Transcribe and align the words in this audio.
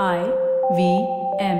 I 0.00 0.20
V 0.76 0.82
M. 1.38 1.58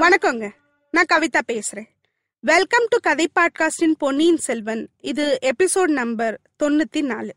வணக்கங்க. 0.00 0.50
நான் 0.90 1.04
கவிதா 1.12 1.40
பேசுறேன். 1.46 1.88
வெல்கம் 2.40 2.86
டு 2.88 2.98
கதை 3.02 3.28
பாட்காஸ்டின் 3.34 3.94
பொன்னியின் 3.98 4.36
செல்வன். 4.36 4.88
இது 5.00 5.38
எபிசோட் 5.42 5.92
நம்பர் 6.00 6.40
தொண்ணூத்தி 6.62 7.02
நாலு 7.02 7.34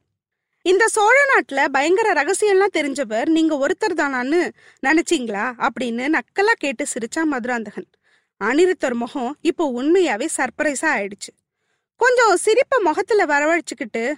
இந்த 0.61 0.87
சோழ 0.87 1.17
நாட்டுல 1.33 1.67
பயங்கர 1.67 2.23
ரகசியம்லாம் 2.23 2.75
தெரிஞ்சவர் 2.77 3.25
நீங்க 3.25 3.67
ஒருத்தர் 3.67 3.93
தானான்னு 3.93 4.51
நினைச்சீங்களா? 4.87 5.67
அப்படின்னு 5.67 6.17
நக்கலா 6.17 6.55
கேட்டு 6.57 6.85
சிரிச்சா 6.85 7.23
மதுராந்தகன். 7.23 7.87
அனிருத்தர் 8.43 8.93
முகம் 8.93 9.37
இப்போ 9.41 9.63
உண்மையாவே 9.81 10.27
சர்ப்ரைஸா 10.37 10.87
ஆயிடுச்சு. 10.95 11.31
கொஞ்சம் 11.95 12.35
சிரிப்ப 12.35 12.79
முகத்துல 12.79 13.25
வரவழைச்சுக்கிட்டு 13.25 14.13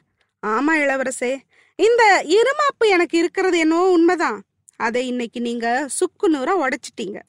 ஆமா 0.48 0.74
இளவரசே 0.74 1.38
இந்த 1.76 2.04
இருமாப்பு 2.28 2.88
எனக்கு 2.88 3.18
இருக்கிறது 3.18 3.58
என்னவோ 3.58 3.92
உண்மைதான். 3.92 4.42
அதை 4.78 5.08
இன்னைக்கு 5.08 5.42
நீங்க 5.42 5.88
சுக்கு 5.88 6.30
நூறா 6.30 6.54
உடைச்சிட்டீங்க. 6.64 7.20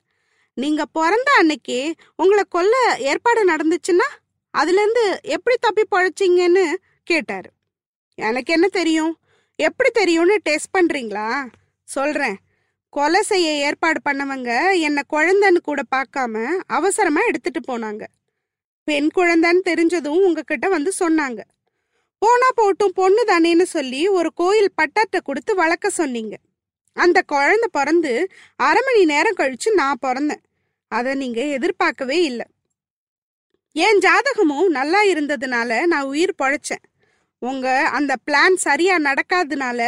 நீங்க 0.55 0.85
பிறந்த 0.85 1.31
அன்னைக்கு 1.39 1.95
உங்களை 2.17 2.45
கொல்ல 2.49 2.97
ஏற்பாடு 2.99 3.43
நடந்துச்சுன்னா 3.53 4.09
அதுல 4.51 4.83
இருந்து 4.83 5.21
எப்படி 5.23 5.57
தப்பி 5.61 5.85
பழைச்சிங்கன்னு 5.91 6.75
கேட்டாரு. 7.03 7.51
எனக்கு 8.15 8.53
என்ன 8.53 8.69
தெரியும்? 8.69 9.19
எப்படி 9.57 9.91
தெரியும்னு 9.91 10.37
டெஸ்ட் 10.43 10.77
பண்றீங்களா? 10.79 11.47
சொல்றேன். 11.85 12.37
கொலை 12.97 13.23
செய்ய 13.23 13.51
ஏற்பாடு 13.67 14.01
பண்ணவங்க 14.09 14.51
என்னை 14.79 15.03
குழந்தைன்னு 15.13 15.61
கூட 15.63 15.81
பார்க்காம 15.95 16.45
அவசரமா 16.67 17.21
எடுத்துட்டு 17.21 17.61
போனாங்க. 17.69 18.03
பெண் 18.85 19.09
குழந்தைன்னு 19.15 19.63
தெரிஞ்சதும் 19.65 20.21
உங்ககிட்ட 20.27 20.69
வந்து 20.69 20.93
சொன்னாங்க. 20.99 21.41
போனா 22.19 22.49
போட்டும் 22.57 22.95
பொண்ணு 22.95 23.25
தானேன்னு 23.25 23.63
சொல்லி 23.63 24.09
ஒரு 24.09 24.31
கோயில் 24.35 24.73
பட்டாட்டை 24.83 25.21
கொடுத்து 25.25 25.55
வளர்க்க 25.55 25.91
சொன்னீங்க. 25.91 26.37
அந்த 26.97 27.23
குழந்தை 27.23 27.69
பிறந்து 27.73 28.13
அரை 28.57 28.83
மணி 28.87 29.05
நேரம் 29.05 29.37
கழிச்சு 29.37 29.71
நான் 29.75 30.03
பிறந்தேன். 30.07 30.43
அதை 30.93 31.15
நீங்க 31.15 31.41
எதிர்பார்க்கவே 31.57 32.19
இல்லை. 32.23 32.47
என் 33.73 33.99
ஜாதகமும் 33.99 34.69
நல்லா 34.69 35.03
இருந்ததுனால 35.03 35.87
நான் 35.87 36.11
உயிர் 36.13 36.39
பொழைச்சேன். 36.43 36.85
உங்க 37.43 37.67
அந்த 37.89 38.13
பிளான் 38.27 38.57
சரியா 38.67 38.97
நடக்காதனால 38.99 39.81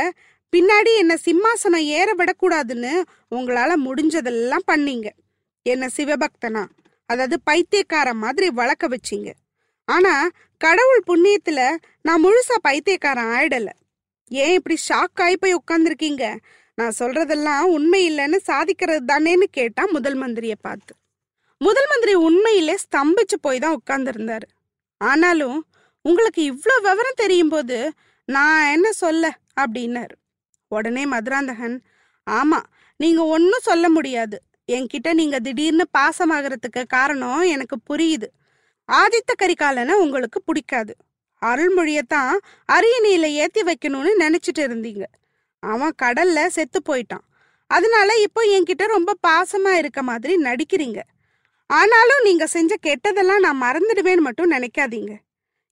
பின்னாடி 0.53 0.93
என்ன 0.97 1.15
சிம்மாசனம் 1.27 1.85
ஏற 1.99 2.09
விடக்கூடாதுன்னு 2.19 2.93
உங்களால 3.31 3.73
முடிஞ்சதெல்லாம் 3.87 4.67
பண்ணீங்க. 4.73 5.09
என்ன 5.67 5.89
சிவபக்தனா 5.97 6.65
அதாவது 7.07 7.41
பைத்தியக்கார 7.41 8.09
மாதிரி 8.15 8.49
வளர்க்க 8.51 8.89
வச்சீங்க. 8.89 9.31
ஆனா 9.89 10.29
கடவுள் 10.57 11.03
புண்ணியத்துல 11.07 11.61
நான் 12.01 12.25
முழுசா 12.25 12.57
பைத்தியக்காரன் 12.63 13.31
ஆயிடல. 13.37 13.71
ஏன் 14.31 14.53
இப்படி 14.53 14.77
ஷாக் 14.89 15.23
ஆகி 15.25 15.37
போய் 15.37 15.59
உட்காந்துருக்கீங்க 15.61 16.37
நான் 16.79 16.97
சொல்றதெல்லாம் 16.99 17.67
உண்மை 17.77 18.01
இல்லைன்னு 18.11 18.39
சாதிக்கிறது 18.47 19.03
தானேன்னு 19.07 19.47
கேட்டா 19.51 19.83
முதல் 19.87 20.17
மந்திரியை 20.23 20.59
பார்த்து. 20.61 20.93
முதல் 21.61 21.89
மந்திரி 21.91 22.15
உண்மையிலே 22.15 22.77
ஸ்தம்பிச்சு 22.85 23.37
போய் 23.41 23.59
தான் 23.59 23.79
உட்கார்ந்துருந்தாரு. 23.81 24.47
ஆனாலும் 25.01 25.59
உங்களுக்கு 26.05 26.43
இவ்வளோ 26.53 26.77
விவரம் 26.81 27.21
தெரியும் 27.23 27.49
போது 27.49 27.93
நான் 28.29 28.71
என்ன 28.71 28.93
சொல்ல? 28.93 29.25
அப்படின்னாரு. 29.61 30.15
உடனே 30.73 31.07
மதுராந்தகன் 31.07 31.77
ஆமா 32.31 32.61
நீங்க 32.97 33.25
ஒன்னும் 33.25 33.67
சொல்ல 33.69 33.89
முடியாது. 33.89 34.37
என்கிட்ட 34.73 35.13
நீங்க 35.13 35.41
திடீர்னு 35.41 35.85
பாசமாகறதுக்கு 35.99 36.83
காரணம் 36.89 37.41
எனக்கு 37.41 37.77
புரியுது. 37.91 38.29
ஆதித்த 38.89 39.33
கரிகாலனை 39.43 39.93
உங்களுக்கு 39.93 40.43
பிடிக்காது. 40.43 40.97
அருள்மொழியத்தான் 41.43 42.33
அரியணையில 42.73 43.29
ஏத்தி 43.43 43.63
வைக்கணும்னு 43.63 44.13
நினைச்சிட்டு 44.19 44.63
இருந்தீங்க. 44.63 45.05
அவன் 45.63 45.95
கடல்ல 46.03 46.47
செத்து 46.47 46.81
போயிட்டான். 46.89 47.27
அதனால 47.67 48.17
இப்போ 48.21 48.43
என்கிட்ட 48.43 48.87
ரொம்ப 48.87 49.13
பாசமா 49.27 49.73
இருக்க 49.73 50.03
மாதிரி 50.03 50.35
நடிக்கிறீங்க. 50.43 51.01
ஆனாலும் 51.67 52.25
நீங்க 52.25 52.47
செஞ்ச 52.47 52.75
கெட்டதெல்லாம் 52.83 53.45
நான் 53.47 53.63
மறந்துடுவேன்னு 53.63 54.27
மட்டும் 54.27 54.53
நினைக்காதீங்க. 54.53 55.13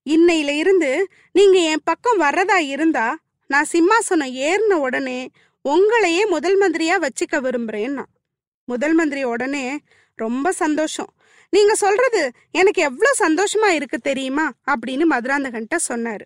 இன்னையில 0.06 0.50
இருந்து 0.62 1.08
நீங்க 1.32 1.58
என் 1.58 1.84
பக்கம் 1.84 2.20
வர்றதா 2.20 2.58
இருந்தா 2.74 3.18
நான் 3.50 3.66
சிம்மாசனம் 3.72 4.34
ஏறின 4.40 4.72
உடனே 4.78 5.30
உங்களையே 5.68 6.28
முதல் 6.28 6.58
மந்திரியா 6.60 6.96
வச்சுக்க 6.96 7.36
விரும்புறேன்னா. 7.36 8.04
முதல் 8.64 8.92
மந்திரி 8.92 9.24
உடனே 9.24 9.78
ரொம்ப 10.14 10.52
சந்தோஷம். 10.52 11.14
நீங்க 11.50 11.74
சொல்றது 11.74 12.32
எனக்கு 12.50 12.82
எவ்வளவு 12.82 13.16
சந்தோஷமா 13.18 13.66
இருக்கு 13.66 13.98
தெரியுமா? 13.98 14.50
அப்படின்னு 14.66 15.04
மதுராந்தகன்ட்ட 15.10 15.76
சொன்னாரு. 15.88 16.20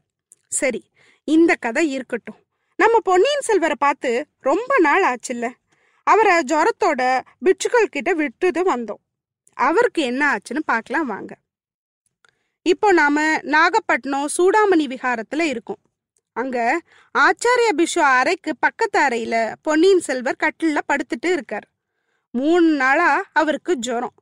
சரி 0.49 0.85
இந்த 1.25 1.55
கதை 1.55 1.91
இருக்கட்டும். 1.91 2.37
நம்ம 2.77 2.99
பொன்னியின் 3.01 3.41
செல்வரை 3.41 3.77
பார்த்து 3.79 4.27
ரொம்ப 4.41 4.79
நாள் 4.79 5.03
ஆச்சுல்ல. 5.03 5.51
அவரை 6.03 6.39
ஜுரத்தோட 6.39 7.21
பிட்சுக்கள் 7.45 7.91
கிட்ட 7.91 8.13
விட்டுட்டு 8.13 8.77
வந்தோம். 8.77 9.03
அவருக்கு 9.53 10.03
என்ன 10.03 10.37
ஆச்சுன்னு 10.37 10.61
பார்க்கலாம் 10.65 11.07
வாங்க. 11.07 11.37
இப்போ 12.63 12.93
நாம 12.93 13.39
நாகப்பட்டினம் 13.43 14.29
சூடாமணி 14.39 14.87
விகாரத்துல 14.87 15.41
இருக்கோம். 15.41 15.83
அங்க 16.35 16.59
ஆச்சாரிய 17.19 17.69
பிஷு 17.77 17.99
அறைக்கு 17.99 18.53
பக்கத்து 18.57 18.99
அறையில 19.01 19.55
பொன்னியின் 19.63 20.01
செல்வர் 20.01 20.41
கட்டில 20.45 20.79
படுத்துட்டு 20.89 21.33
இருக்கார். 21.33 21.67
மூணு 22.31 22.69
நாளா 22.69 23.11
அவருக்கு 23.33 23.77
ஜுரம் 23.77 24.17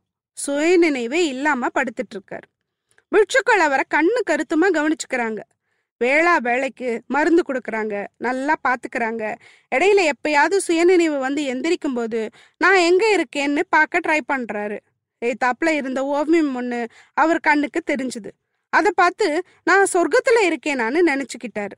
சுயநினைவே 0.47 1.21
இல்லாம 1.35 1.69
படுத்துட்டு 1.75 2.15
இருக்கார். 2.17 2.47
பிட்சுக்கள் 3.13 3.63
அவரை 3.67 3.85
கண்ணு 3.95 4.21
கருத்துமா 4.31 4.69
கவனிச்சுக்கிறாங்க. 4.79 5.41
வேளா 5.99 6.37
வேலைக்கு 6.37 7.03
மருந்து 7.07 7.43
கொடுக்குறாங்க 7.49 8.07
நல்லா 8.17 8.55
பார்த்துக்கிறாங்க 8.69 9.23
இடையில 9.75 10.11
எப்பயாவது 10.11 10.57
சுயநினைவு 10.57 11.19
வந்து 11.19 11.43
எந்திரிக்கும் 11.55 11.95
போது 11.95 12.31
நான் 12.59 12.79
எங்க 12.89 13.05
இருக்கேன்னு 13.17 13.63
பார்க்க 13.69 14.01
ட்ரை 14.01 14.21
பண்றாரு. 14.33 14.79
ஏத்தாப்புல 15.25 15.69
இருந்த 15.69 16.05
ஓவியம் 16.05 16.55
ஒன்று 16.55 16.81
அவர் 17.15 17.41
கண்ணுக்கு 17.41 17.83
தெரிஞ்சுது. 17.91 18.31
அதை 18.71 18.91
பார்த்து 18.95 19.45
நான் 19.65 19.93
சொர்க்கத்துல 19.93 20.39
இருக்கேனான்னு 20.43 21.01
நினைச்சுக்கிட்டாரு. 21.11 21.77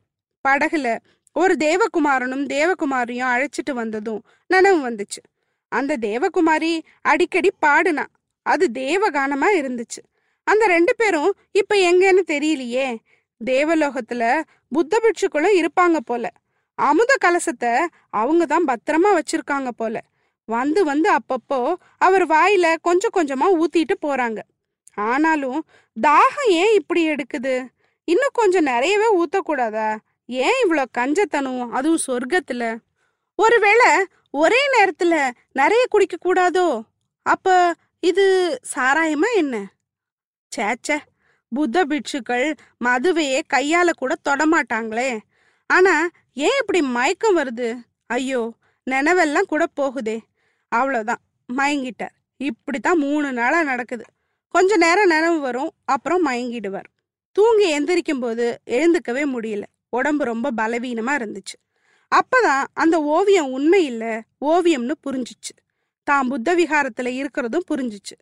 படகுல 0.49 0.99
ஒரு 1.33 1.55
தேவகுமாரனும் 1.59 2.45
தேவகுமாரியும் 2.47 3.31
அழைச்சிட்டு 3.35 3.73
வந்ததும் 3.73 4.23
நனவு 4.55 4.81
வந்துச்சு. 4.89 5.21
அந்த 5.69 5.97
தேவகுமாரி 6.01 6.81
அடிக்கடி 7.03 7.51
பாடுனா 7.67 8.05
அது 8.43 8.71
தேவகானமா 8.73 9.49
இருந்துச்சு. 9.55 10.01
அந்த 10.45 10.67
ரெண்டு 10.67 10.95
பேரும் 10.97 11.31
இப்ப 11.53 11.77
எங்கன்னு 11.77 12.23
தெரியலையே. 12.27 12.89
தேவலோகத்துல 13.45 14.43
புத்த 14.69 15.01
பிட்சுக்களும் 15.03 15.59
இருப்பாங்க 15.61 15.97
போல. 16.05 16.25
அமுத 16.75 17.17
கலசத்தை 17.25 17.73
அவங்க 18.11 18.47
தான் 18.47 18.65
பத்திரமா 18.65 19.11
வச்சிருக்காங்க 19.19 19.71
போல. 19.77 19.97
வந்து 20.49 20.85
வந்து 20.85 21.09
அப்பப்போ 21.13 21.75
அவர் 21.99 22.27
வாயில 22.27 22.77
கொஞ்சம் 22.83 23.15
கொஞ்சமா 23.15 23.47
ஊத்திட்டு 23.61 23.95
போறாங்க. 24.03 24.41
ஆனாலும் 24.95 25.61
தாகம் 25.97 26.51
ஏன் 26.51 26.75
இப்படி 26.75 27.09
எடுக்குது? 27.09 27.55
இன்னும் 28.09 28.35
கொஞ்சம் 28.35 28.63
நிறையவே 28.63 29.09
ஊத்தக்கூடாதா? 29.21 29.97
ஏன் 30.27 30.53
இவ்வளோ 30.65 30.85
கஞ்சத்தனம்? 30.99 31.69
அதுவும் 31.69 31.99
சொர்க்கத்துல. 32.07 32.77
ஒருவேளை 33.35 33.87
ஒரே 34.31 34.57
நேரத்துல 34.79 35.31
நிறைய 35.53 35.87
குடிக்க 35.89 36.17
கூடாதோ? 36.17 36.83
அப்ப 37.23 37.75
இது 38.01 38.59
சாராயமா 38.75 39.35
என்ன? 39.35 39.73
சேச்சே 40.57 40.99
புத்த 41.49 41.85
பிட்சுக்கள் 41.85 42.55
மதுவையே 42.85 43.41
கையால 43.55 43.91
கூட 43.91 44.15
தொடமாட்டாங்களே. 44.29 45.19
ஆனா 45.67 46.09
ஏன் 46.33 46.59
இப்படி 46.61 46.83
மயக்கம் 46.83 47.37
வருது? 47.39 47.81
ஐயோ 48.07 48.53
நினைவெல்லாம் 48.91 49.43
கூட 49.43 49.67
போகுதே. 49.81 50.19
அவ்வளோதான் 50.77 51.23
மயங்கிட்டார். 51.53 52.15
இப்படித்தான் 52.37 52.99
மூணு 52.99 53.33
நாளா 53.33 53.63
நடக்குது. 53.63 54.05
கொஞ்ச 54.49 54.77
நேரம் 54.77 55.07
நினைவு 55.07 55.41
வரும் 55.41 55.71
அப்புறம் 55.85 56.27
மயங்கிடுவார். 56.27 56.91
தூங்கி 57.33 57.81
எந்திரிக்கும் 57.81 58.21
போது 58.21 58.61
எழுந்துக்கவே 58.67 59.25
முடியல. 59.37 59.63
உடம்பு 59.95 60.25
ரொம்ப 60.25 60.53
பலவீனமா 60.57 61.13
இருந்துச்சு. 61.19 61.57
அப்பதான் 62.11 62.65
அந்த 62.73 63.03
ஓவியம் 63.03 63.51
உண்மை 63.51 63.85
இல்ல 63.85 64.23
ஓவியம்னு 64.41 64.95
புரிஞ்சுச்சு. 65.07 65.55
தான் 66.05 66.29
புத்த 66.29 66.55
விகாரத்துல 66.55 67.09
இருக்கிறதும் 67.11 67.67
புரிஞ்சுச்சு. 67.75 68.17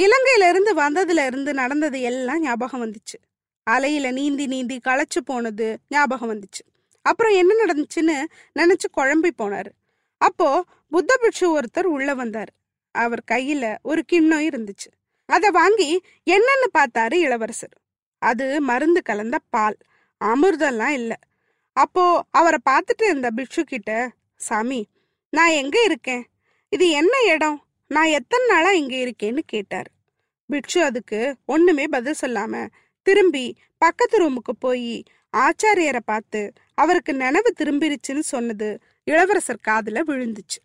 இலங்கையில 0.00 0.48
இருந்து 0.48 0.72
வந்ததுல 0.74 1.26
இருந்து 1.26 1.54
நடந்தது 1.54 2.00
எல்லாம் 2.00 2.40
ஞாபகம் 2.40 2.82
வந்துச்சு. 2.86 3.18
அலையில 3.70 4.12
நீந்தி 4.12 4.46
நீந்தி 4.46 4.80
களைச்சு 4.84 5.20
போனது 5.24 5.78
ஞாபகம் 5.88 6.30
வந்துச்சு. 6.34 6.64
அப்புறம் 7.02 7.32
என்ன 7.32 7.52
நடந்துச்சுன்னு 7.64 8.16
நினைச்சு 8.58 8.86
குழம்பி 8.96 9.30
போனாரு. 9.38 9.70
அப்போ 10.16 10.64
புத்த 10.90 11.16
பிட்சு 11.16 11.46
ஒருத்தர் 11.58 11.90
உள்ள 11.96 12.14
வந்தாரு. 12.14 12.54
அவர் 12.90 13.22
கையில 13.30 13.76
ஒரு 13.82 14.02
கிண்ணம் 14.04 14.40
இருந்துச்சு. 14.40 14.88
அதை 15.26 15.50
வாங்கி 15.50 16.00
என்னன்னு 16.30 16.66
பார்த்தாரு 16.78 17.14
இளவரசர். 17.14 17.76
அது 18.18 18.60
மருந்து 18.60 19.02
கலந்த 19.02 19.38
பால். 19.50 19.76
அமிர்தம்லாம் 20.24 20.94
இல்லை. 21.00 21.16
அப்போ 21.72 22.24
அவரை 22.30 22.58
பார்த்துட்டு 22.70 23.04
இருந்த 23.04 23.30
பிக்ஷு 23.36 23.60
கிட்ட 23.60 24.10
சாமி 24.36 24.88
நான் 25.30 25.48
எங்க 25.48 25.82
இருக்கேன்? 25.82 26.24
இது 26.68 26.90
என்ன 26.90 27.14
இடம்? 27.28 27.64
நான் 27.86 28.06
எத்தனை 28.06 28.46
நாளா 28.46 28.70
இங்க 28.72 28.96
இருக்கேன்னு 28.96 29.42
கேட்டார். 29.46 29.88
பிக்ஷு 30.50 30.78
அதுக்கு 30.78 31.34
ஒண்ணுமே 31.46 31.86
பதில் 31.86 32.20
சொல்லாம 32.20 32.66
திரும்பி 33.02 33.56
பக்கத்து 33.78 34.16
ரூமுக்கு 34.22 34.54
போய் 34.58 35.02
ஆச்சாரியரை 35.36 36.00
பார்த்து 36.04 36.52
அவருக்கு 36.74 37.14
நினைவு 37.14 37.50
திரும்பிருச்சுன்னு 37.58 38.18
சொன்னது 38.18 38.78
இளவரசர் 39.04 39.66
காதுல 39.68 40.00
விழுந்துச்சு. 40.06 40.60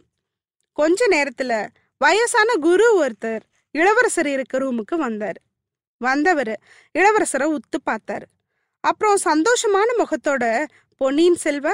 கொஞ்ச 0.74 1.08
நேரத்துல 1.08 1.68
வயசான 1.98 2.56
குரு 2.56 2.88
ஒருத்தர் 3.02 3.44
இளவரசர் 3.72 4.28
இருக்க 4.28 4.58
ரூமுக்கு 4.58 4.96
வந்தார். 4.98 5.40
வந்தவர் 5.98 6.54
இளவரசரை 6.96 7.46
உத்து 7.58 7.78
பார்த்தாரு. 7.86 8.28
அப்புறம் 8.86 9.18
சந்தோஷமான 9.24 9.90
முகத்தோட 9.98 10.66
பொன்னியின் 10.98 11.38
செல்வா 11.44 11.72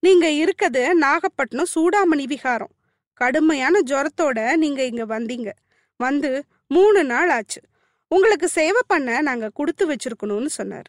நீங்க 0.00 0.30
இருக்கிறது 0.30 0.94
நாகப்பட்டினம் 0.94 1.70
சூடாமணி 1.74 2.24
விகாரம். 2.24 2.74
கடுமையான 3.14 3.80
ஜுரத்தோட 3.86 4.56
நீங்க 4.56 4.84
இங்க 4.84 5.04
வந்தீங்க. 5.06 5.50
வந்து 5.96 6.44
மூணு 6.68 7.04
நாள் 7.04 7.28
ஆச்சு. 7.28 7.60
உங்களுக்கு 8.08 8.48
சேவை 8.48 8.80
பண்ண 8.86 9.20
நாங்க 9.20 9.48
கொடுத்து 9.48 9.84
வச்சிருக்கணும்னு 9.88 10.46
சொன்னார். 10.46 10.88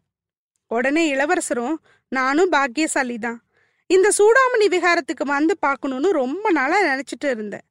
உடனே 0.67 1.15
இளவரசரும் 1.15 1.77
நானும் 2.07 2.49
பாக்கியசாலி 2.49 3.17
தான் 3.17 3.39
இந்த 3.87 4.09
சூடாமணி 4.17 4.67
விகாரத்துக்கு 4.67 5.25
வந்து 5.25 5.57
பார்க்கணும்னு 5.57 6.11
ரொம்ப 6.11 6.51
நாளா 6.51 6.81
நினைச்சிட்டு 6.81 7.29
இருந்தேன். 7.29 7.67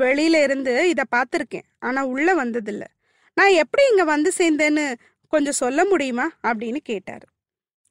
வெளியில 0.00 0.42
இருந்து 0.42 0.88
இதை 0.88 1.04
பார்த்துருக்கேன். 1.16 1.68
ஆனா 1.78 2.04
உள்ள 2.04 2.44
வந்ததில்ல. 2.44 2.82
நான் 3.34 3.58
எப்படி 3.62 3.82
இங்க 3.90 4.04
வந்து 4.04 4.32
சேர்ந்தேன்னு 4.38 4.94
கொஞ்சம் 5.28 5.60
சொல்ல 5.64 5.84
முடியுமா? 5.84 6.30
அப்படின்னு 6.42 6.76
கேட்டாரு. 6.76 7.26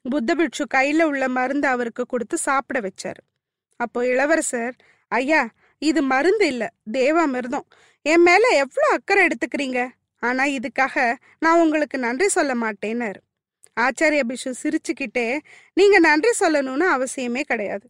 புத்த 0.06 0.36
பிட்சு 0.36 0.68
கையில 0.74 1.04
உள்ள 1.04 1.28
மருந்து 1.28 1.68
அவருக்கு 1.68 2.06
கொடுத்து 2.06 2.38
சாப்பிட 2.38 2.80
வச்சாரு. 2.80 3.22
அப்போ 3.76 4.06
இளவரசர் 4.06 4.76
ஐயா 5.08 5.50
இது 5.78 6.02
மருந்து 6.02 6.48
இல்ல 6.48 6.64
தேவாமிர்தம் 6.92 7.68
என் 8.02 8.22
மேல 8.22 8.48
எவ்வளோ 8.48 8.88
அக்கறை 8.92 9.28
எடுத்துக்கிறீங்க? 9.28 9.90
ஆனா 10.20 10.44
இதுக்காக 10.46 11.16
நான் 11.40 11.60
உங்களுக்கு 11.60 11.98
நன்றி 11.98 12.28
சொல்ல 12.28 12.56
மாட்டேன்னாரு. 12.56 13.20
ஆச்சாரிய 13.80 14.22
பிஷு 14.28 14.54
சிரிச்சுக்கிட்டே 14.64 15.40
நீங்க 15.74 16.00
நன்றி 16.00 16.32
சொல்லணும்னு 16.40 16.88
அவசியமே 16.96 17.42
கிடையாது. 17.42 17.90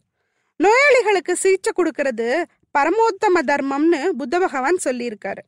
நோயாளிகளுக்கு 0.56 1.36
சிகிச்சை 1.36 1.72
கொடுக்கறது 1.76 2.44
பரமோத்தம 2.78 3.42
தர்மம்னு 3.46 4.08
புத்த 4.08 4.38
பகவான் 4.38 4.78
சொல்லியிருக்காரு. 4.84 5.42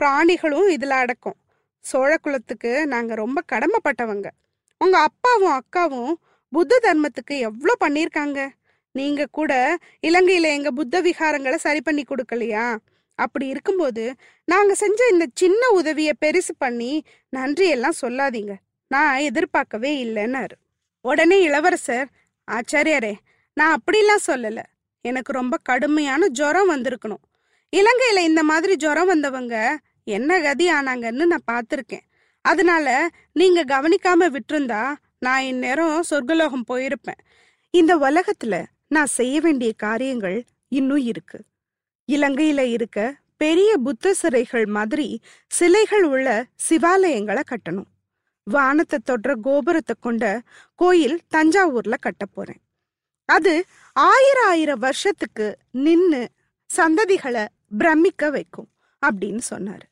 பிராணிகளும் 0.00 0.68
இதுல 0.76 0.88
அடக்கும். 0.88 1.38
சோழ 1.80 2.16
குலத்துக்கு 2.16 2.86
நாங்க 2.86 3.14
ரொம்ப 3.14 3.42
கடமைப்பட்டவங்க. 3.52 4.28
உங்க 4.80 4.98
அப்பாவும் 4.98 5.56
அக்காவும் 5.60 6.12
புத்த 6.52 6.78
தர்மத்துக்கு 6.82 7.34
எவ்வளோ 7.38 7.72
பண்ணியிருக்காங்க 7.84 8.48
நீங்க 8.94 9.26
கூட 9.30 9.52
இலங்கையில 10.02 10.46
எங்க 10.56 10.70
புத்த 10.70 11.02
விகாரங்களை 11.02 11.54
சரி 11.54 11.80
பண்ணி 11.80 12.02
கொடுக்கலையா? 12.02 12.76
அப்படி 13.18 13.46
இருக்கும்போது 13.46 14.04
நாங்க 14.44 14.74
செஞ்ச 14.74 15.08
இந்த 15.10 15.26
சின்ன 15.34 15.68
உதவியை 15.68 16.12
பெருசு 16.20 16.54
பண்ணி 16.58 16.92
நன்றியெல்லாம் 17.36 18.00
சொல்லாதீங்க. 18.00 18.54
நான் 18.90 19.18
எதிர்பார்க்கவே 19.18 20.04
இல்லைன்னாரு. 20.04 20.56
உடனே 21.04 21.38
இளவரசர் 21.42 22.08
ஆச்சாரியரே 22.48 23.14
நான் 23.56 23.76
அப்படிலாம் 23.76 24.26
சொல்லல. 24.26 24.60
எனக்கு 25.04 25.32
ரொம்ப 25.32 25.56
கடுமையான 25.62 26.26
ஜுரம் 26.28 26.70
வந்திருக்கணும். 26.70 27.24
இலங்கையில 27.72 28.22
இந்த 28.30 28.42
மாதிரி 28.42 28.76
ஜுரம் 28.76 29.06
வந்தவங்க 29.06 29.76
என்ன 30.04 30.40
கதி 30.40 30.66
ஆனாங்கன்னு 30.72 31.24
நான் 31.32 31.48
பார்த்துருக்கேன். 31.52 32.06
அதனால 32.40 33.08
நீங்க 33.32 33.64
கவனிக்காம 33.64 34.36
விட்டிருந்தா 34.36 34.94
நான் 35.18 35.42
இந்நேரம் 35.42 36.02
சொர்க்கலோகம் 36.10 36.68
போயிருப்பேன். 36.68 37.20
இந்த 37.70 37.92
உலகத்துல 37.98 38.64
நான் 38.88 39.06
செய்ய 39.06 39.40
வேண்டிய 39.40 39.72
காரியங்கள் 39.72 40.44
இன்னும் 40.68 41.04
இருக்கு. 41.12 41.38
இலங்கையில 42.08 42.58
இருக்க 42.58 43.16
பெரிய 43.36 43.76
புத்த 43.76 44.14
சிறைகள் 44.22 44.66
மாதிரி 44.66 45.20
சிலைகள் 45.46 46.04
உள்ள 46.04 46.46
சிவாலயங்களை 46.68 47.42
கட்டணும். 47.50 47.90
வானத்தை 48.44 48.98
தொடுற 49.04 49.40
கோபுரத்தை 49.40 49.94
கொண்ட 50.00 50.24
கோயில் 50.74 51.20
தஞ்சாவூர்ல 51.34 51.94
கட்ட 52.00 52.24
போறேன். 52.26 52.60
அது 53.24 53.64
ஆயிரம் 53.92 54.48
ஆயிரம் 54.48 54.78
வருஷத்துக்கு 54.78 55.46
நின்னு 55.70 56.28
சந்ததிகளை 56.70 57.44
பிரமிக்க 57.78 58.30
வைக்கும் 58.30 58.68
அப்படின்னு 59.06 59.42
சொன்னாரு. 59.50 59.86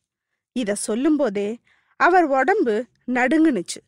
இத 0.53 0.75
சொல்லும் 0.75 1.17
போதே 1.17 1.59
அவர் 1.99 2.25
உடம்பு 2.25 2.85
நடுங்குனுச்சு. 3.07 3.81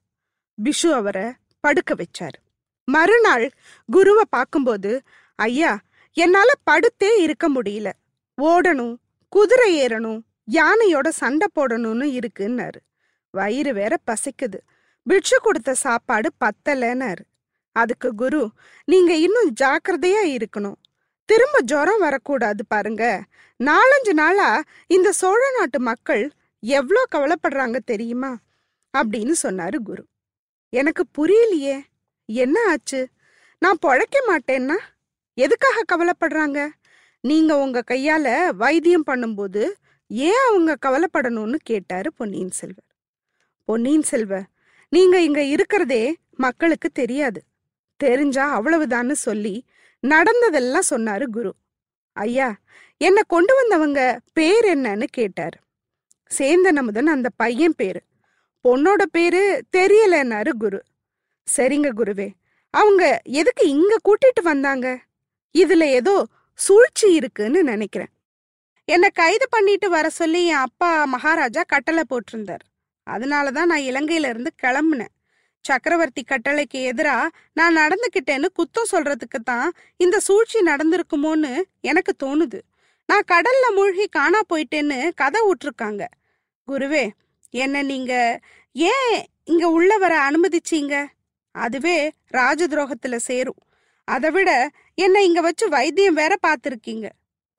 பிஷு 0.64 0.90
அவரை 0.92 1.32
படுக்க 1.60 1.94
வச்சாரு. 1.94 2.38
மறுநாள் 2.84 3.50
குருவை 3.86 4.24
பார்க்கும்போது 4.30 5.02
ஐயா 5.34 5.78
என்னால 6.12 6.50
படுத்தே 6.70 7.18
இருக்க 7.18 7.50
முடியல. 7.50 7.92
ஓடணும் 8.42 8.96
குதிரை 9.28 9.86
ஏறணும் 9.86 10.20
யானையோட 10.52 11.08
சண்டை 11.08 11.46
போடணும்னு 11.54 12.06
இருக்குன்னாரு. 12.18 12.80
வயிறு 13.30 13.74
வேற 13.74 13.96
பசிக்குது. 14.06 14.58
பிட்சு 15.02 15.40
கொடுத்த 15.40 15.74
சாப்பாடு 15.74 16.30
பத்தலைன்னாரு. 16.44 17.24
அதுக்கு 17.72 18.14
குரு 18.14 18.50
நீங்க 18.84 19.14
இன்னும் 19.14 19.54
ஜாக்கிரதையா 19.60 20.22
இருக்கணும். 20.24 20.74
திரும்ப 21.24 21.60
ஜுரம் 21.60 21.98
வரக்கூடாது 21.98 22.66
பாருங்க. 22.66 23.22
நாலஞ்சு 23.64 24.12
நாளா 24.12 24.62
இந்த 24.86 25.12
சோழ 25.12 25.56
நாட்டு 25.58 25.80
மக்கள் 25.80 26.30
எவ்வளோ 26.60 27.02
கவலைப்படுறாங்க 27.14 27.78
தெரியுமா? 27.84 28.38
அப்படின்னு 28.98 29.32
சொன்னாரு 29.42 29.76
குரு. 29.76 30.06
எனக்கு 30.68 31.04
புரியலையே. 31.18 31.82
என்ன 32.24 32.68
ஆச்சு? 32.68 33.08
நான் 33.58 33.78
பொழைக்க 33.86 34.16
மாட்டேன்னா? 34.28 34.76
எதுக்காக 35.34 35.82
கவலைப்படுறாங்க? 35.92 36.68
நீங்க 37.20 37.58
உங்க 37.58 37.82
கையால 37.86 38.48
வைத்தியம் 38.54 39.06
பண்ணும்போது 39.06 39.70
ஏன் 40.06 40.42
அவங்க 40.48 40.76
கவலைப்படணும்னு 40.86 41.56
கேட்டாரு 41.62 42.12
பொன்னியின் 42.14 42.50
செல்வர். 42.50 42.84
பொன்னியின் 43.64 44.02
செல்வர் 44.02 44.46
நீங்க 44.88 45.20
இங்க 45.20 45.42
இருக்கிறதே 45.42 46.16
மக்களுக்கு 46.30 46.90
தெரியாது. 46.90 47.44
தெரிஞ்சா 47.96 48.60
அவ்வளவுதான்னு 48.60 49.12
சொல்லி 49.12 49.64
நடந்ததெல்லாம் 50.00 50.88
சொன்னாரு 50.90 51.24
குரு. 51.24 51.54
ஐயா 52.12 52.56
என்னை 52.96 53.22
கொண்டு 53.26 53.54
வந்தவங்க 53.54 54.20
பேர் 54.32 54.78
என்னன்னு 54.78 55.06
கேட்டாரு. 55.10 55.58
சேந்தன் 56.38 56.76
அமுதன் 56.76 57.06
அந்த 57.06 57.28
பையன் 57.36 57.74
பேரு. 57.76 58.00
பொண்ணோட 58.64 59.02
பேரு 59.02 59.64
தெரியலன்னாரு 59.76 60.50
குரு. 60.50 60.80
சரிங்க 61.56 61.88
குருவே 62.00 62.28
அவங்க 62.74 63.20
எதுக்கு 63.24 63.68
இங்க 63.68 63.96
கூட்டிட்டு 64.08 64.42
வந்தாங்க? 64.42 64.86
இதுல 65.54 65.84
ஏதோ 65.98 66.24
சூழ்ச்சி 66.54 67.12
இருக்குன்னு 67.12 67.62
நினைக்கிறேன். 67.62 68.10
என்னை 68.84 69.08
கைது 69.12 69.46
பண்ணிட்டு 69.48 69.90
வர 69.90 70.10
சொல்லி 70.10 70.46
என் 70.46 70.64
அப்பா 70.66 71.04
மகாராஜா 71.04 71.62
கட்டளை 71.66 72.02
போட்டிருந்தார். 72.10 72.64
அதனாலதான் 73.06 73.70
நான் 73.72 73.88
இலங்கையில 73.90 74.28
இருந்து 74.28 74.52
கிளம்புனேன். 74.62 75.12
சக்கரவர்த்தி 75.64 76.22
கட்டளைக்கு 76.22 76.78
எதிரா 76.90 77.16
நான் 77.52 77.76
நடந்துக்கிட்டேன்னு 77.76 78.48
குத்தம் 78.58 78.90
சொல்றதுக்கு 78.90 79.38
தான் 79.44 79.68
இந்த 79.96 80.20
சூழ்ச்சி 80.20 80.60
நடந்திருக்குமோன்னு 80.60 81.52
எனக்கு 81.80 82.12
தோணுது. 82.24 82.60
நான் 83.08 83.28
கடல்ல 83.32 83.66
மூழ்கி 83.74 84.06
காணா 84.06 84.40
போயிட்டேன்னு 84.48 84.98
கதை 85.14 85.40
விட்டுருக்காங்க. 85.48 86.02
குருவே 86.70 87.04
என்ன 87.62 87.82
நீங்க 87.82 88.40
ஏன் 88.72 89.16
இங்க 89.44 89.64
உள்ள 89.68 89.92
வர 89.98 90.14
அனுமதிச்சீங்க? 90.28 90.94
அதுவே 91.54 91.96
ராஜ 92.28 92.66
துரோகத்துல 92.66 93.16
சேரும். 93.28 93.60
அதை 94.08 94.30
விட 94.30 94.50
என்னை 94.94 95.20
இங்க 95.26 95.40
வச்சு 95.40 95.68
வைத்தியம் 95.68 96.14
வேற 96.14 96.32
பார்த்துருக்கீங்க 96.46 97.08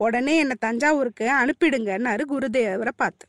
உடனே 0.00 0.34
என்னை 0.36 0.56
தஞ்சாவூருக்கு 0.60 1.26
அனுப்பிடுங்கன்னாரு 1.40 2.22
குருதேவரை 2.28 2.94
பார்த்து. 2.96 3.26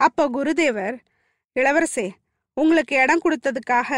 அப்போ 0.00 0.24
குருதேவர் 0.28 0.96
இளவரசே 1.56 2.06
உங்களுக்கு 2.56 2.94
இடம் 2.96 3.24
கொடுத்ததுக்காக 3.24 3.90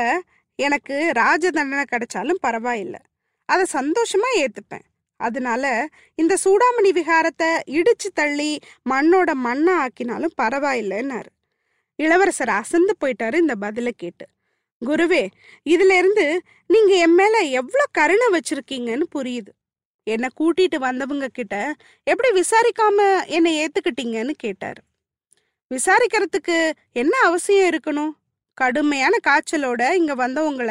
எனக்கு 0.58 1.10
ராஜ 1.12 1.50
தண்டனை 1.50 1.84
கிடைச்சாலும் 1.84 2.42
பரவாயில்லை. 2.46 3.00
அதை 3.48 3.64
சந்தோஷமா 3.72 4.28
ஏத்துப்பேன். 4.34 4.86
அதனால 5.28 5.64
இந்த 6.20 6.34
சூடாமணி 6.44 6.90
விகாரத்தை 6.98 7.50
இடிச்சு 7.78 8.10
தள்ளி 8.14 8.50
மண்ணோட 8.90 9.30
மண்ணா 9.46 9.74
ஆக்கினாலும் 9.84 10.36
பரவாயில்லைன்னாரு. 10.42 11.30
இளவரசர் 11.98 12.52
அசந்து 12.60 12.94
போயிட்டாரு 13.00 13.36
இந்த 13.44 13.54
பதிலை 13.64 13.92
கேட்டு. 13.96 14.26
குருவே 14.82 15.24
இதுல 15.72 15.92
இருந்து 16.00 16.26
நீங்க 16.66 16.92
என் 17.06 17.14
மேல 17.14 17.34
எவ்வளோ 17.60 17.84
கருணை 17.98 18.28
வச்சிருக்கீங்கன்னு 18.36 19.06
புரியுது. 19.14 19.52
என்னை 20.06 20.28
கூட்டிட்டு 20.38 20.78
வந்தவங்க 20.86 21.26
கிட்ட 21.32 21.56
எப்படி 22.04 22.30
விசாரிக்காம 22.40 22.98
என்னை 23.26 23.52
ஏத்துக்கிட்டீங்கன்னு 23.58 24.34
கேட்டாரு. 24.44 24.82
விசாரிக்கிறதுக்கு 25.70 26.56
என்ன 26.92 27.14
அவசியம் 27.24 27.68
இருக்கணும்? 27.70 28.12
கடுமையான 28.54 29.14
காய்ச்சலோட 29.26 29.82
இங்க 29.94 30.14
வந்தவங்கள 30.14 30.70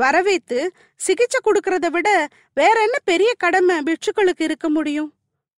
வரவேத்து 0.00 0.58
சிகிச்சை 1.00 1.40
கொடுக்கறத 1.44 1.86
விட 1.90 2.08
வேற 2.52 2.82
என்ன 2.82 2.98
பெரிய 3.04 3.32
கடமை 3.38 3.76
பிட்சுக்களுக்கு 3.80 4.42
இருக்க 4.42 4.68
முடியும்? 4.68 5.10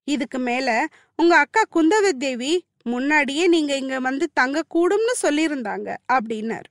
இதுக்கு 0.05 0.39
மேல 0.39 0.69
உங்க 1.17 1.37
அக்கா 1.37 1.63
குந்தவி 1.77 2.13
தேவி 2.19 2.53
முன்னாடியே 2.83 3.47
நீங்க 3.47 3.77
இங்க 3.77 4.01
வந்து 4.01 4.31
தங்க 4.33 4.63
கூடும்னு 4.75 5.15
சொல்லியிருந்தாங்க 5.23 5.89
அப்படின்னார். 6.13 6.69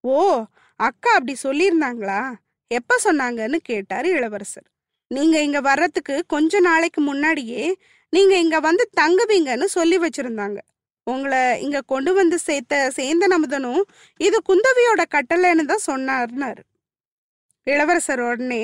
ஓ 0.00 0.44
அக்கா 0.80 1.10
அப்படி 1.12 1.34
சொல்லியிருந்தாங்களா? 1.42 2.20
எப்ப 2.70 2.96
சொன்னாங்கன்னு 3.04 3.56
கேட்டார் 3.62 4.06
இளவரசர். 4.06 4.68
நீங்க 5.10 5.36
இங்க 5.42 5.60
வர்றதுக்கு 5.60 6.14
கொஞ்ச 6.26 6.60
நாளைக்கு 6.60 7.00
முன்னாடியே 7.00 7.64
நீங்க 8.12 8.34
இங்க 8.38 8.60
வந்து 8.60 8.84
தங்குவீங்கன்னு 9.00 9.64
சொல்லி 9.64 9.98
வச்சிருந்தாங்க. 9.98 10.58
உங்களை 11.06 11.40
இங்க 11.64 11.78
கொண்டு 11.92 12.10
வந்து 12.14 12.36
சேர்த்த 12.38 12.74
சேந்தன் 12.96 13.34
அமுதனும் 13.36 13.82
இது 14.26 14.36
குந்தவியோட 14.48 15.02
கட்டளைன்னு 15.14 15.64
தான் 15.72 15.86
சொன்னார்னாரு. 15.90 16.62
இளவரசர் 17.66 18.22
உடனே 18.28 18.62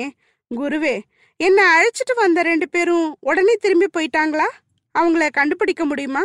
குருவே 0.51 0.95
என்னை 1.39 1.63
அழைச்சிட்டு 1.75 2.13
வந்த 2.15 2.39
ரெண்டு 2.41 2.65
பேரும் 2.69 3.07
உடனே 3.29 3.53
திரும்பி 3.55 3.87
போயிட்டாங்களா? 3.97 4.47
அவங்கள 4.95 5.27
கண்டுபிடிக்க 5.39 5.83
முடியுமா? 5.85 6.23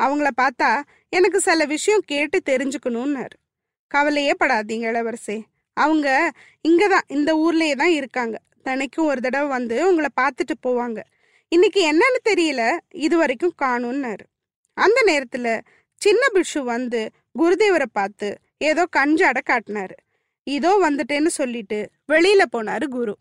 அவங்கள 0.00 0.28
பார்த்தா 0.42 0.70
எனக்கு 1.08 1.38
சில 1.40 1.64
விஷயம் 1.74 2.04
கேட்டு 2.12 2.38
தெரிஞ்சுக்கணும்னாரு. 2.50 3.34
கவலையே 3.94 4.32
படாதீங்க 4.42 4.86
இளவரசே. 4.92 5.38
அவங்க 5.76 6.08
இங்கே 6.68 6.86
தான் 6.88 7.08
இந்த 7.16 7.30
ஊர்லயே 7.44 7.74
தான் 7.82 7.94
இருக்காங்க. 8.00 8.36
தினைக்கும் 8.66 9.08
ஒரு 9.12 9.20
தடவை 9.20 9.48
வந்து 9.48 9.76
உங்களை 9.88 10.10
பார்த்துட்டு 10.20 10.54
போவாங்க. 10.66 11.00
இன்னைக்கு 11.52 11.80
என்னன்னு 11.92 12.20
தெரியல 12.30 12.62
இது 13.06 13.16
வரைக்கும் 13.16 13.58
காணும்னாரு. 13.62 14.24
அந்த 14.74 14.98
நேரத்துல 15.06 15.60
சின்ன 15.94 16.26
பிஷு 16.34 16.58
வந்து 16.58 17.10
குருதேவரை 17.38 17.86
பார்த்து 17.92 18.38
ஏதோ 18.58 18.86
கஞ்சாட 18.96 19.38
காட்டினாரு. 19.50 19.96
இதோ 20.44 20.70
வந்துட்டேன்னு 20.84 21.26
சொல்லிட்டு 21.26 21.90
வெளியில 22.08 22.42
போனாரு 22.52 22.86
குரு. 22.86 23.18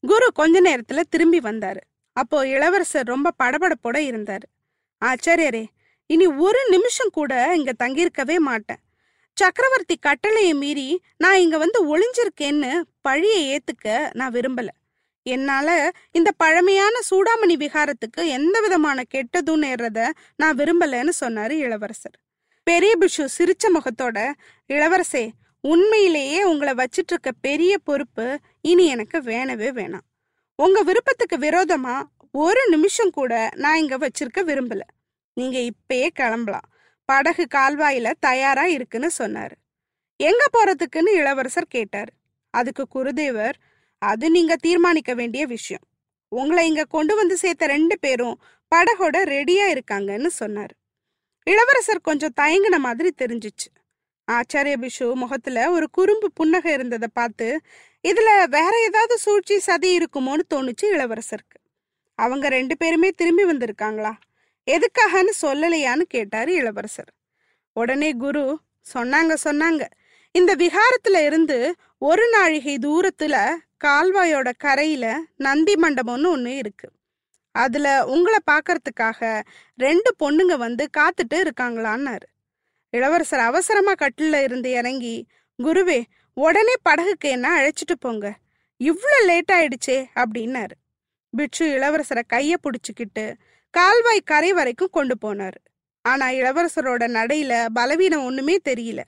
குரு 0.00 0.32
கொஞ்ச 0.32 0.60
நேரத்துல 0.60 1.00
திரும்பி 1.00 1.38
வந்தாரு. 1.38 1.80
அப்போ 2.12 2.46
இளவரசர் 2.46 3.06
ரொம்ப 3.06 3.32
படபடப்போட 3.42 3.96
இருந்தாரு. 4.10 4.46
ஆச்சாரியரே 5.04 5.64
இனி 6.06 6.26
ஒரு 6.26 6.60
நிமிஷம் 6.70 7.10
கூட 7.12 7.32
இங்க 7.56 7.72
தங்கியிருக்கவே 7.78 8.36
மாட்டேன். 8.36 8.78
சக்கரவர்த்தி 9.32 9.96
கட்டளையை 9.96 10.54
மீறி 10.54 11.02
நான் 11.16 11.38
இங்க 11.38 11.58
வந்து 11.58 11.80
ஒளிஞ்சிருக்கேன்னு 11.90 12.80
பழியை 13.00 13.42
ஏத்துக்க 13.50 14.14
நான் 14.14 14.32
விரும்பல. 14.32 14.68
என்னால 15.28 15.68
இந்த 16.10 16.30
பழமையான 16.36 17.00
சூடாமணி 17.10 17.54
விகாரத்துக்கு 17.54 18.22
எந்த 18.28 18.60
விதமான 18.60 19.02
கெட்டதும் 19.14 19.62
நேர்றத 19.62 20.10
நான் 20.36 20.56
விரும்பலன்னு 20.56 21.12
சொன்னாரு 21.20 21.50
இளவரசர். 21.50 22.16
பெரிய 22.62 22.92
பிஷு 23.00 23.24
சிரிச்ச 23.38 23.64
முகத்தோட 23.68 24.18
இளவரசே 24.68 25.24
உண்மையிலேயே 25.60 26.44
உங்களை 26.44 26.72
வச்சிட்டு 26.74 27.10
இருக்க 27.10 27.32
பெரிய 27.40 27.78
பொறுப்பு 27.78 28.26
இனி 28.60 28.86
எனக்கு 28.86 29.18
வேணவே 29.20 29.68
வேணாம். 29.80 30.06
உங்க 30.56 30.82
விருப்பத்துக்கு 30.82 31.36
விரோதமா 31.38 31.96
ஒரு 32.32 32.62
நிமிஷம் 32.68 33.10
கூட 33.10 33.32
நான் 33.54 33.78
இங்க 33.78 33.98
வச்சிருக்க 33.98 34.40
விரும்பல. 34.40 34.80
நீங்க 35.34 35.58
இப்பயே 35.68 36.08
கிளம்பலாம். 36.08 36.68
படகு 37.08 37.46
கால்வாயில 37.54 38.12
தயாரா 38.20 38.64
இருக்குன்னு 38.66 39.10
சொன்னாரு. 39.18 39.56
எங்க 40.20 40.44
போறதுக்குன்னு? 40.52 41.12
இளவரசர் 41.12 41.66
கேட்டார். 41.68 42.10
அதுக்கு 42.54 42.84
குருதேவர் 42.94 43.56
அது 43.98 44.30
நீங்க 44.30 44.56
தீர்மானிக்க 44.56 45.14
வேண்டிய 45.14 45.46
விஷயம். 45.46 45.82
உங்களை 46.28 46.66
இங்க 46.66 46.84
கொண்டு 46.84 47.16
வந்து 47.16 47.36
சேர்த்த 47.36 47.66
ரெண்டு 47.66 47.98
பேரும் 47.98 48.40
படகோட 48.74 49.16
ரெடியா 49.24 49.64
இருக்காங்கன்னு 49.66 50.26
சொன்னாரு. 50.40 50.74
இளவரசர் 51.42 52.00
கொஞ்சம் 52.00 52.32
தயங்கின 52.40 52.76
மாதிரி 52.78 53.12
தெரிஞ்சிச்சு. 53.18 53.68
ஆச்சாரிய 54.32 54.74
பிஷு 54.80 55.14
முகத்துல 55.14 55.70
ஒரு 55.70 55.90
குறும்பு 55.90 56.32
புன்னகை 56.32 56.72
இருந்ததை 56.72 57.08
பார்த்து 57.12 57.60
இதுல 58.08 58.48
வேற 58.48 58.82
ஏதாவது 58.86 59.18
சூழ்ச்சி 59.18 59.58
சதி 59.58 59.98
இருக்குமோன்னு 59.98 60.42
தோணுச்சு 60.54 60.82
இளவரசருக்கு. 60.82 61.56
அவங்க 62.14 62.48
ரெண்டு 62.48 62.76
பேருமே 62.76 63.10
திரும்பி 63.10 63.44
வந்திருக்காங்களா? 63.44 64.12
எதுக்காகன்னு 64.70 65.30
சொல்லலையான்னு 65.42 66.00
கேட்டாரு 66.00 66.52
இளவரசர். 66.52 67.12
உடனே 67.72 68.12
குரு 68.12 68.60
சொன்னாங்க 68.94 69.34
சொன்னாங்க. 69.44 69.86
இந்த 70.32 70.56
விகாரத்துல 70.56 71.24
இருந்து 71.24 71.74
ஒரு 71.98 72.28
நாழிகை 72.30 72.76
தூரத்துல 72.76 73.54
கால்வாயோட 73.84 74.52
கரையில 74.58 75.22
நந்தி 75.36 75.74
மண்டபம்னு 75.74 76.26
ஒன்று 76.26 76.56
இருக்கு. 76.56 76.90
அதுல 77.50 78.06
உங்களை 78.06 78.38
பார்க்கறதுக்காக 78.50 79.42
ரெண்டு 79.76 80.14
பொண்ணுங்க 80.18 80.56
வந்து 80.58 80.88
காத்துட்டு 80.96 81.34
இருக்காங்களான்னாரு. 81.34 82.28
இளவரசர் 82.90 83.40
அவசரமா 83.40 83.92
கட்டில 83.92 84.42
இருந்து 84.42 84.70
இறங்கி 84.70 85.26
குருவே 85.62 86.02
உடனே 86.32 86.74
படகுக்கு 86.88 87.28
என்ன 87.28 87.48
அழைச்சிட்டு 87.60 87.94
போங்க. 88.00 88.34
இவ்வளோ 88.84 89.18
லேட் 89.26 89.50
ஆயிடுச்சே 89.52 90.04
அப்படின்னாரு. 90.14 90.76
பிட்சு 91.30 91.66
இளவரசரை 91.68 92.22
கைய 92.32 92.54
பிடிச்சிக்கிட்டு 92.62 93.34
கால்வாய் 93.70 94.20
கரை 94.24 94.52
வரைக்கும் 94.52 94.88
கொண்டு 94.92 95.16
போனாரு. 95.26 95.60
ஆனா 96.02 96.28
இளவரசரோட 96.28 97.04
நடையில 97.16 97.66
பலவீனம் 97.74 98.24
ஒண்ணுமே 98.24 98.58
தெரியல. 98.68 99.00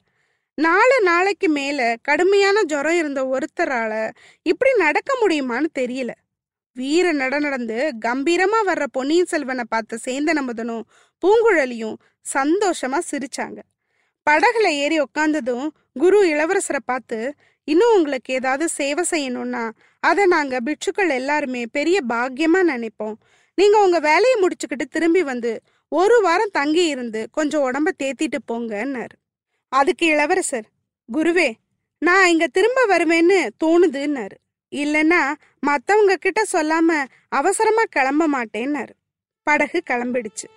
நாலு 0.65 0.97
நாளைக்கு 1.03 1.49
மேல 1.49 1.81
கடுமையான 2.03 2.63
ஜுரம் 2.63 2.97
இருந்த 3.01 3.21
ஒருத்தரால 3.35 3.93
இப்படி 4.43 4.73
நடக்க 4.77 5.11
முடியுமான்னு 5.23 5.69
தெரியல. 5.79 6.11
வீர 6.77 7.07
நட 7.13 7.35
நடந்து 7.39 7.77
கம்பீரமா 8.05 8.61
வர்ற 8.67 8.85
பொன்னியின் 8.93 9.31
செல்வனை 9.33 9.65
பார்த்த 9.69 9.99
சேந்தன் 10.05 10.41
அமுதனும் 10.43 10.83
பூங்குழலியும் 11.23 11.97
சந்தோஷமா 12.27 13.01
சிரிச்சாங்க. 13.11 13.59
படகுல 14.27 14.67
ஏறி 14.83 14.99
உக்காந்ததும் 15.01 15.67
குரு 15.99 16.19
இளவரசரை 16.33 16.83
பார்த்து 16.85 17.21
இன்னும் 17.69 17.95
உங்களுக்கு 17.97 18.35
ஏதாவது 18.35 18.69
சேவை 18.79 19.05
செய்யணும்னா 19.11 19.65
அதை 20.03 20.27
நாங்க 20.27 20.57
பிட்சுக்கள் 20.67 21.17
எல்லாருமே 21.21 21.65
பெரிய 21.73 22.01
பாக்கியமா 22.09 22.63
நினைப்போம். 22.73 23.17
நீங்க 23.59 23.77
உங்க 23.85 24.01
வேலையை 24.11 24.37
முடிச்சுக்கிட்டு 24.43 24.89
திரும்பி 24.91 25.23
வந்து 25.23 25.55
ஒரு 25.93 26.19
வாரம் 26.21 26.57
தங்கி 26.61 26.87
இருந்து 26.87 27.23
கொஞ்சம் 27.33 27.65
உடம்ப 27.69 27.91
தேத்திட்டு 28.03 28.39
போங்கன்னாரு. 28.53 29.17
அதுக்கு 29.71 30.07
இளவரசர் 30.07 30.65
குருவே 31.13 31.53
நான் 31.99 32.29
இங்க 32.29 32.47
திரும்ப 32.47 32.87
வருவேன்னு 32.89 33.49
தோணுதுன்னாரு. 33.65 34.37
இல்லைன்னா 34.71 35.35
மத்தவங்க 35.61 36.17
கிட்ட 36.17 36.43
சொல்லாம 36.53 37.07
அவசரமா 37.29 37.83
கிளம்ப 37.89 38.29
மாட்டேன்னாரு. 38.29 38.95
படகு 39.43 39.83
கிளம்பிடுச்சு. 39.91 40.49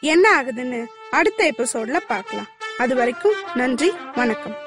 என்ன 0.00 0.42
ஆகுதுன்னு 0.42 0.86
அடுத்த 1.10 1.52
எபிசோட்ல 1.56 2.00
பார்க்கலாம். 2.08 2.46
அது 2.78 2.94
வரைக்கும் 2.94 3.34
நன்றி 3.54 3.92
வணக்கம். 4.14 4.61